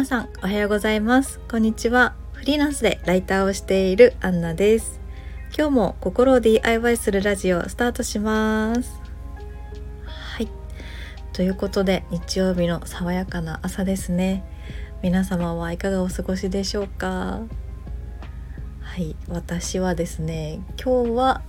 [0.00, 1.40] 皆さんおはようございます。
[1.40, 2.14] こんにちは。
[2.32, 4.98] フリーランスでライターをしているアンナです。
[5.54, 8.98] 今日も心を DIY するラジオスタートします。
[10.06, 10.48] はい。
[11.34, 14.42] ということで日曜日の爽やかな朝ですね。
[15.02, 17.42] 皆様はいかがお過ごしでしょうか？
[18.80, 19.14] はい。
[19.28, 21.42] 私はですね今日は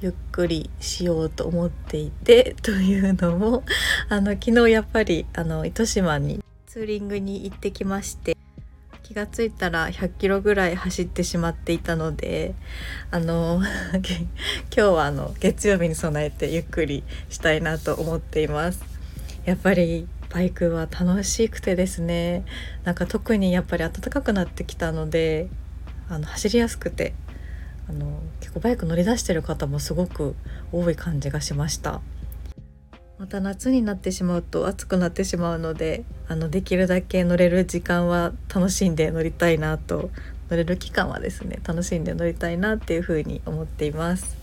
[0.00, 3.62] ゆっくりしようと思っていてというのも
[4.08, 8.36] あの昨日やっぱりあの糸島にツーリングに行ってきまして
[9.02, 12.54] 気がついたら100キロぐらい走ってしまっていたので
[13.10, 13.60] あの
[13.98, 14.28] 今
[14.70, 18.84] 日はあの月曜日に備えてゆっくりしたいなと思っています。
[19.46, 22.44] やっぱりバイクは楽しくてですね
[22.84, 25.48] なんか特にやっぱり暖かくなってきたので
[26.08, 27.14] あの走りやすくて
[27.88, 30.36] あの結構バイク乗り出してる方もすごく
[30.70, 32.00] 多い感じがしました。
[33.20, 40.10] また夏になってしまうと暑くなってしまうのであのできるだけ乗れる時間は楽しんで乗りたいなと。
[40.50, 44.36] 乗れる期間はですね楽しんで乗りたいなっていうふうに思っています。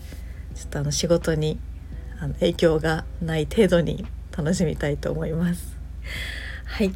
[0.54, 1.58] ちょっとあの仕事に
[2.20, 5.76] あの影響がない程度に楽しみたいと思います。
[6.64, 6.92] はい。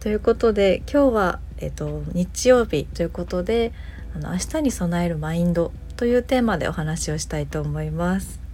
[0.00, 3.72] ということで今日は、えっと、日曜日ということで
[4.14, 8.45] あの明日に備えるマインドというテーマでお話をしたいと思います。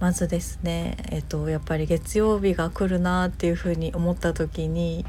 [0.00, 5.06] まずですねえっとやっぱり月曜日が来るなっていうふうに思った時に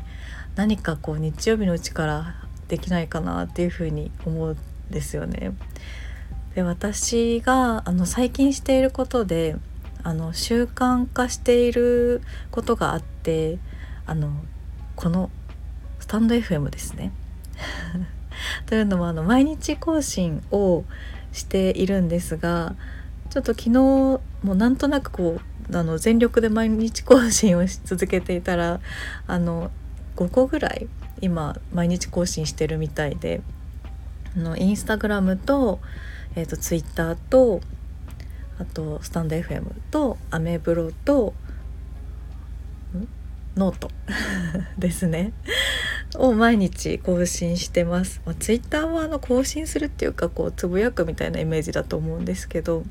[0.56, 2.36] 何かこう日曜日のうちから
[2.68, 4.58] できないかなっていうふうに思うん
[4.92, 5.52] ですよね。
[6.56, 9.58] で私があの最近していることで
[10.04, 13.58] あの習慣化していることがあって
[14.06, 14.32] あの
[14.96, 15.30] この
[16.00, 17.12] スタンド FM ですね
[18.68, 20.86] というのもあの毎日更新を
[21.34, 22.76] しているんですが
[23.36, 24.22] ちょっと昨日も
[24.56, 28.80] なんとなくこうあの全力で毎日更新をし続けていたら
[29.28, 29.72] あの
[30.16, 30.88] 5個ぐらい
[31.20, 33.42] 今毎日更新してるみたいで
[34.38, 35.82] あのインスタグラムと,、
[36.38, 37.60] えーと、ツイッターと
[38.58, 41.34] あとスタンド FM とアメブロと
[43.58, 43.92] ノート
[44.80, 45.34] ですね。
[46.18, 52.84] を毎日更新してます、まあ、ツイッターはあの更新するっていうかこうつぶやくみたいなイメージだと思うんですけど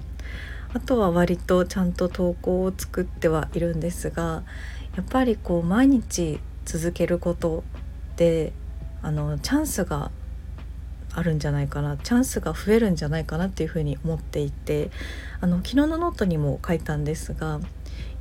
[0.73, 4.43] あとは割とちゃんと投稿を作ってはいるんですが
[4.97, 7.63] やっぱりこう毎日続けること
[8.17, 8.53] で
[9.03, 10.11] あのチャンスが
[11.13, 14.91] あるんじゃないかなチャンスが増えるんじゃないかなっていうふうに思っていて
[15.41, 17.61] あの昨日のノートにも書いたんですが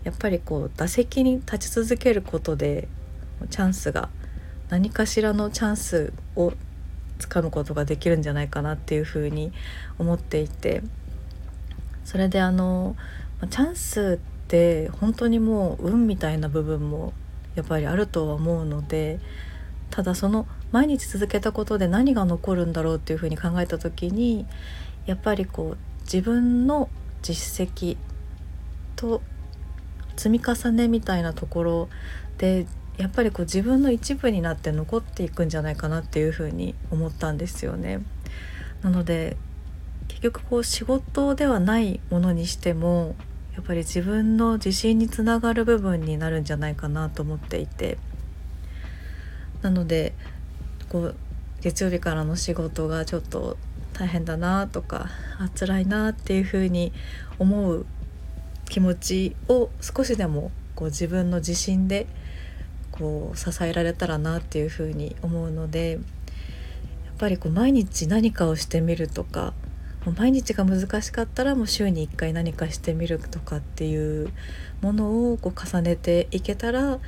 [0.04, 2.88] やっぱりこう打席に立ち続けることで
[3.50, 4.10] チャンスが
[4.74, 6.52] 何かしらのチャンスを
[7.20, 9.54] つかむことができるんじゃないかなっていうふうに
[10.00, 10.82] 思っていて
[12.04, 12.96] それであの
[13.52, 17.14] チャンスって本当にもう運みたいな部分も
[17.54, 19.20] やっぱりあるとは思うので
[19.92, 24.48] ただその毎日続けたことで何が残るんだろうっていうふうに考えた時に
[25.06, 26.90] やっぱりこう自分の
[27.22, 27.96] 実績
[28.96, 29.22] と
[30.18, 31.90] 積み重ねみたいなところ
[32.40, 32.66] で
[32.98, 38.02] やっぱりこう自分の一部になって残っていくんじゃないかなっていうふうに思ったんですよね。
[38.84, 39.38] なので
[40.08, 43.16] 結局こう仕事ではないものにしても
[43.56, 47.98] やっぱり自分の自信につながる部分になるんじゃないかなと思っていて
[49.62, 50.14] なので
[50.90, 51.16] こう
[51.62, 53.58] 月曜日からの仕事がちょっと
[53.94, 55.08] 大変だなとか
[55.40, 56.92] あ辛いなっていうふうに
[57.40, 57.86] 思う
[58.66, 62.08] 気持ちを少しでもこう自分の自信で
[62.94, 66.02] こう支えられたらなっていうふうに思うのでやっ
[67.18, 69.54] ぱりこう毎日何かをしてみるとか
[70.18, 74.32] 毎日が難しかったらもう週に1回何かしてみるとかっていう
[74.82, 77.00] ものをこう重ねていけたら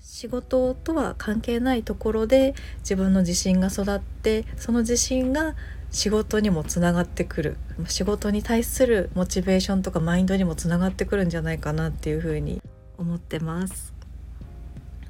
[0.00, 5.56] 仕事とは関係ないところで自分の自信が育ってその自信が
[5.90, 7.56] 仕事にもつながってくる
[7.88, 12.62] 仕事に対するモチベーションとかマインドにもつながってくるんじゃないかなっていうふうに
[12.98, 13.93] 思ってます。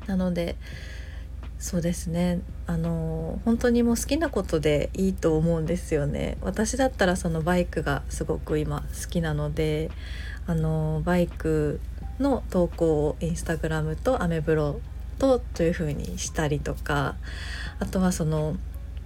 [0.07, 0.57] なので
[1.59, 2.41] そうですね。
[2.67, 6.37] あの本当にもう好きなことでいいと思うんですよね。
[6.43, 9.91] 私だったらそのバイクがすごく今好きなので
[10.47, 11.81] あのバイク
[12.21, 14.81] の投稿をインスタグラムとアメブロ
[15.19, 17.17] とという風にしたりとか
[17.79, 18.57] あとはその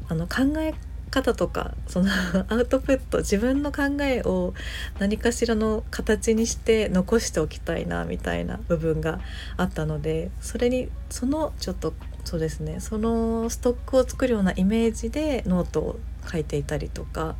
[0.08, 0.74] あの考え
[1.10, 2.08] 方とかその
[2.48, 4.54] アウトプット自分の考えを
[4.98, 9.20] 何かしらの形にして残しておきたいなみたいな部分が
[9.56, 11.94] あったのでそれにそのちょっと
[12.24, 16.00] そうですねそのストックを作るようなイメージでノートを
[16.30, 17.36] 書いていたりとか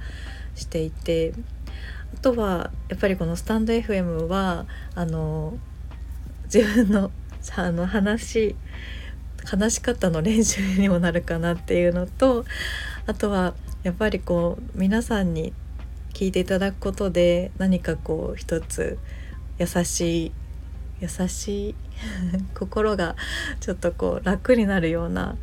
[0.55, 1.35] していて
[2.15, 5.59] あとはやっぱりこのスタンド FM はあの
[6.53, 7.11] 自分の
[7.57, 8.57] あの話
[9.45, 12.45] 話し方の練習にもなるかなっていうのと
[13.09, 15.55] あとはやっぱりこう皆さんに
[16.13, 18.99] 聞いていただくことで何かこう一つ
[19.59, 20.33] 優しい
[21.01, 21.75] 優しい
[22.55, 23.17] 心が
[23.61, 25.37] ちょっとこう楽になるような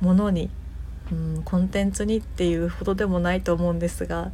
[0.00, 0.50] ものに、
[1.12, 4.32] うん、コンテンツにっていうほどでもないと思うんですが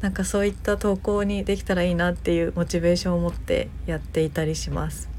[0.00, 5.10] なんかそういった投稿にできたらいいなっていうモチベーションを持ってやっていたりします。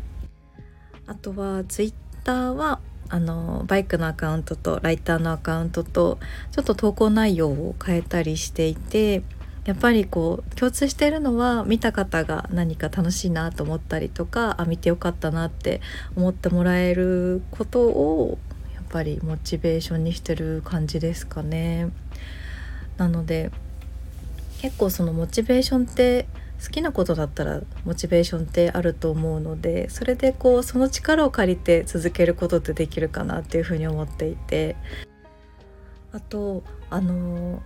[1.05, 1.93] あとはツイッ
[2.23, 2.79] ターは
[3.09, 6.19] あのバイクのアカウントとライターのアカウントと
[6.51, 9.23] ちょっと投稿内容を変えたりしていて
[9.65, 15.81] やっぱりこう共通してるのは見た方が何か楽しいなと思ったりとかあ見てよかったなって
[16.15, 18.37] 思ってもらえることを
[18.75, 21.89] やっぱりモチベーションにしてる感じですかね。
[22.97, 23.51] なので
[24.61, 26.27] 結構そのモチベーションって
[26.63, 34.75] 好きなことだったらモチベーションってあると思うのでそれでこうその力を借りて続けることってできるかなっていうふうに思っていて。
[36.15, 37.61] あとあの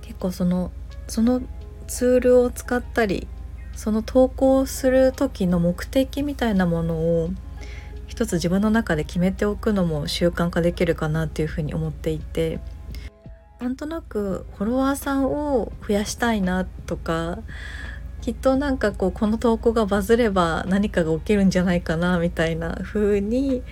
[0.00, 0.72] 結構その
[1.08, 1.42] その
[1.86, 3.28] ツールを使ったり
[3.74, 7.28] その投稿する時の目的みたいなものを
[8.06, 12.60] 一つ自分の中で決めておくのも習慣化できるかなっていうふうに思っていて。
[13.60, 17.38] なんとなくフォロワーさんを増やしたいなとか
[18.22, 23.62] きっとなんかこうこの投稿がバズれば何かが起きるんじゃないかなみたいな風に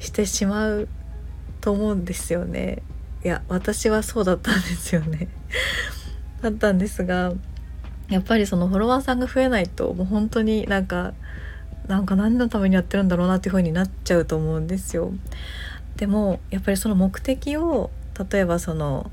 [0.00, 0.88] してしまう
[1.60, 2.82] と思うんですよね。
[3.24, 5.28] いや私はそうだったんですよね
[6.42, 7.34] だったんですが
[8.08, 11.12] やっぱりそのフォロワーさんが増えないともう本当になんか
[11.86, 15.12] なんか何のためにやってるんだろうなっていう風になっちゃうと思うんですよ。
[15.96, 17.90] でもやっぱりその目的を
[18.30, 19.10] 例えばその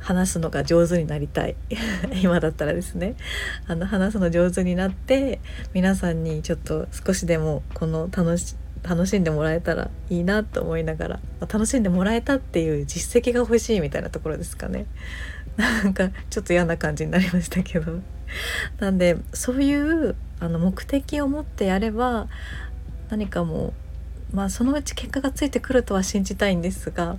[0.00, 1.56] 話すのが上手になりたい。
[2.22, 3.14] 今だったらですね。
[3.66, 5.40] あの話すの上手になって
[5.72, 14.86] 皆さんにちょっと少しでもこの楽し楽しんでもらえたらいいなと思いながら、ま、楽しんでもらえたっていう実績が欲しいみたいなところですかね。
[15.56, 18.00] なんかちょっと嫌な感じになりましたけど。
[18.78, 22.28] なんでそういうあの目的を持ってやれば
[23.10, 23.74] 何かも
[24.32, 27.16] うまあそのうち結果がついてくるとは信じたいんですが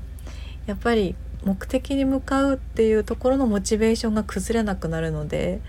[0.66, 5.62] やっぱり目的に向かうっていうところのモチベーションが崩れなくなるので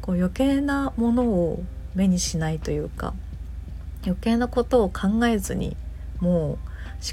[0.00, 1.62] こう余計なものを
[1.94, 3.14] 目にしないというか
[4.04, 5.76] 余計なことを考えずに
[6.20, 6.58] もう思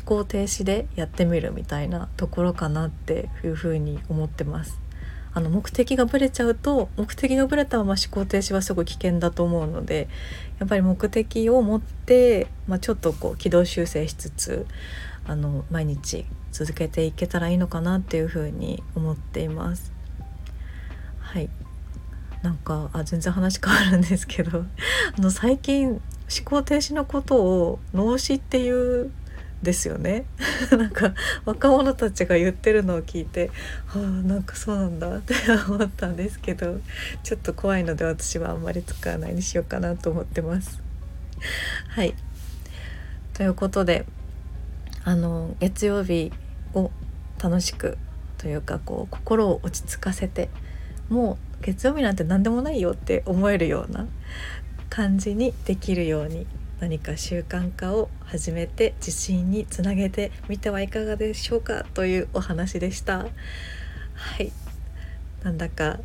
[0.05, 4.84] 考停止でやってみるみたいなところかなっていうふうに思ってます。
[5.35, 10.07] あの目的がぶれちゃうと目的がぶれたまま思考停止はすごい危険だと思うので
[10.59, 14.65] やっぱり目的を持って、まあ、ちょっとこう軌道修正しつつ
[15.25, 19.91] あの毎日続けていけたらいいのかなっていうふうに思っています。
[21.19, 21.49] はい
[22.41, 24.65] なんかあ全然話変わるんですけど
[25.17, 26.01] あの最近思
[26.45, 29.11] 考停止のことを脳死っていう
[29.63, 30.25] ですよね。
[30.71, 31.13] なんか
[31.45, 33.51] 若者たちが言ってるのを聞いて
[33.87, 35.17] はあなんかそうなんだ。
[35.17, 35.33] って
[35.67, 36.79] 思ったんですけど
[37.23, 40.81] ちょっと怖いので私はあんまり使わないにしようかなと思ってます。
[41.89, 42.13] はい。
[43.33, 44.05] ということで
[45.03, 46.31] あの月曜日
[46.73, 46.91] を
[47.41, 47.97] 楽しく
[48.37, 50.49] というかこう心を落ち着かせて
[51.09, 54.07] もう月曜日なんて何でもないよって思えるような
[54.89, 56.45] 感じにできるように
[56.79, 63.19] 何か習慣化を始めて自信につなげてみてはいかがでしょうかというお話でした。
[63.19, 63.27] は
[64.39, 64.51] い。
[65.43, 65.99] なんだか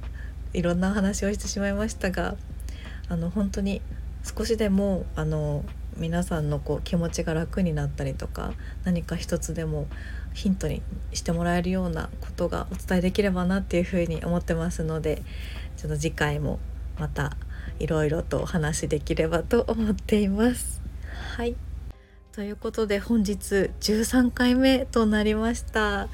[0.53, 2.37] いろんなお話をしてしまいましたが
[3.09, 3.81] あの本当に
[4.23, 5.65] 少しでもあの
[5.97, 8.53] 皆さんのこう気持ちが楽になったりとか
[8.85, 9.87] 何か一つでも
[10.35, 15.23] ヒントにしてもらえるようなことがお伝えできればなっていうふうに思ってますので
[15.77, 16.59] ちょっと次回も
[16.99, 17.37] また
[17.79, 20.83] いろいろとお話しできればと思っています。
[21.37, 21.57] はい。
[22.33, 26.09] ということで本日13回目となりました。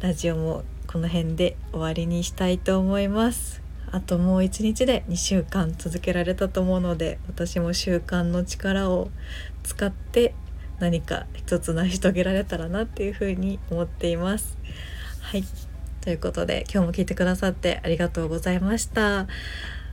[0.00, 3.62] ラジオもこの辺で終わりにしたいと思います。
[3.90, 9.10] あともう一日で2週間続けられたと思うので私も習慣の力を
[9.62, 10.34] 使って
[10.80, 14.58] 何か一つ成し遂げられたらなっていうふうに思っています。
[15.20, 15.44] はい。
[16.00, 19.28] ということで今日も聞いてくださってありがとうございました。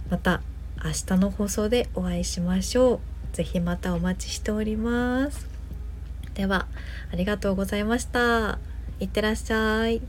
[0.10, 0.42] また
[0.84, 3.36] 明日の放送でお会いしましょう。
[3.36, 5.48] ぜひまたお待ちしております。
[6.36, 6.68] では
[7.12, 8.60] ありがとうございました。
[9.00, 10.02] いってらっしゃい。